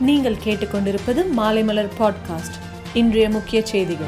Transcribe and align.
நீங்கள் 0.00 0.36
கேட்டுக்கொண்டிருப்பது 0.44 1.24
மாலைமலர் 1.36 1.88
பாட்காஸ்ட் 1.98 2.56
இன்றைய 2.94 3.30
முக்கிய 3.30 3.66
செய்திகள். 3.66 4.06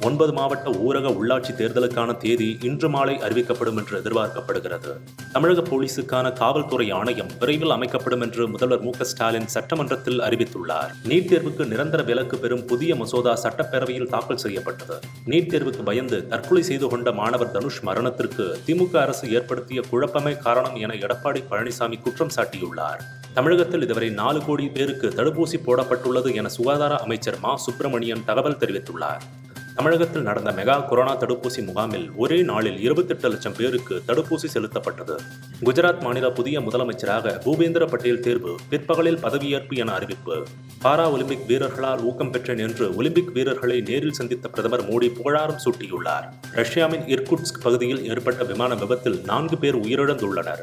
ஒன்பது 0.00 0.32
மாவட்ட 0.32 0.70
ஊரக 0.70 1.08
உள்ளாட்சி 1.08 1.52
தேர்தலுக்கான 1.56 2.16
தேதி 2.16 2.58
இன்று 2.60 2.88
மாலை 2.88 3.16
அறிவிக்கப்படும் 3.16 3.76
என்று 3.76 4.00
எதிர்பார்க்கப்படுகிறது. 4.00 4.96
தமிழக 5.32 5.60
போலீசுக்கான 5.60 6.32
காவல்துறை 6.32 6.90
ஆணையம் 6.90 7.28
விரைவில் 7.38 7.70
அமைக்கப்படும் 7.70 8.20
என்று 8.20 8.48
முதல்வர் 8.48 8.80
மு 8.80 8.90
ஸ்டாலின் 9.00 9.46
சட்டமன்றத்தில் 9.46 10.20
அறிவித்துள்ளார். 10.20 10.90
நீட் 11.08 11.28
தேர்வுக்கு 11.28 11.66
நிரந்தர 11.66 12.02
விலக்கு 12.02 12.38
பெறும் 12.38 12.64
புதிய 12.64 12.96
மசோதா 12.96 13.38
சட்டப்பேரவையில் 13.42 14.08
தாக்கல் 14.08 14.36
செய்யப்பட்டது. 14.36 14.98
நீட் 15.26 15.50
தேர்வுக்கு 15.52 15.82
பயந்து 15.82 16.28
தற்கொலை 16.28 16.62
செய்து 16.62 16.88
கொண்ட 16.88 17.12
மாணவர் 17.12 17.50
தனுஷ் 17.50 17.80
மரணத்திற்கு 17.80 18.58
திமுக 18.66 18.96
அரசு 18.96 19.32
ஏற்படுத்திய 19.32 19.80
குழப்பமே 19.90 20.36
காரணம் 20.36 20.74
என 20.74 20.94
எடப்பாடி 20.94 21.44
பழனிசாமி 21.50 22.00
குற்றம் 22.00 22.30
சாட்டியுள்ளார். 22.36 22.98
தமிழகத்தில் 23.34 23.82
இதுவரை 23.82 24.10
நாலு 24.10 24.44
கோடி 24.44 24.68
பேருக்கு 24.68 25.08
தடுப்பூசி 25.08 25.54
போடப்பட்டுள்ளது 25.66 26.34
என 26.34 26.48
சுகாதார 26.48 26.96
அமைச்சர் 26.96 27.38
மா. 27.38 27.56
சுப்பிரமணியன் 27.56 28.24
தகவல் 28.24 28.56
தெரிவித்துள்ளார். 28.56 29.20
தமிழகத்தில் 29.74 30.22
நடந்த 30.22 30.52
மெகா 30.52 30.88
கொரோனா 30.88 31.18
தடுப்பூசி 31.18 31.64
முகாமில் 31.64 32.10
ஒரே 32.16 32.42
நாளில் 32.42 32.80
இருபத்தெட்டு 32.80 33.28
லட்சம் 33.28 33.52
பேருக்கு 33.56 34.02
தடுப்பூசி 34.08 34.48
செலுத்தப்பட்டது. 34.54 35.18
குஜராத் 35.64 36.02
மாநில 36.02 36.30
புதிய 36.30 36.60
முதலமைச்சராக 36.60 37.40
பூபேந்திர 37.44 37.86
பட்டேல் 37.86 38.20
தேர்வு 38.20 38.56
பிற்பகலில் 38.68 39.16
பதவியேற்பு 39.16 39.76
என 39.76 39.92
அறிவிப்பு. 39.92 40.46
பாரா 40.84 41.12
ஒலிம்பிக் 41.12 41.46
வீரர்களால் 41.46 42.00
ஊக்கம் 42.00 42.30
பெற்றேன் 42.30 42.58
என்று 42.58 42.94
ஒலிம்பிக் 42.94 43.30
வீரர்களை 43.32 43.80
நேரில் 43.80 44.12
சந்தித்த 44.12 44.48
பிரதமர் 44.48 44.88
மோடி 44.88 45.14
புகழாரம் 45.14 45.58
சூட்டியுள்ளார். 45.64 46.32
ரஷ்யாவின் 46.52 47.00
இர்குட்ஸ்க் 47.00 47.62
பகுதியில் 47.62 48.08
ஏற்பட்ட 48.08 48.44
விமான 48.44 48.74
விபத்தில் 48.74 49.20
நான்கு 49.24 49.58
பேர் 49.58 49.76
உயிரிழந்துள்ளனர். 49.76 50.62